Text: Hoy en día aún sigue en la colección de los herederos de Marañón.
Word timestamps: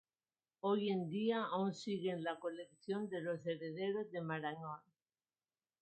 Hoy 0.61 0.89
en 0.89 1.09
día 1.11 1.43
aún 1.43 1.75
sigue 1.75 2.09
en 2.09 2.23
la 2.23 2.39
colección 2.39 3.07
de 3.07 3.21
los 3.21 3.45
herederos 3.45 4.09
de 4.11 4.19
Marañón. 4.21 4.79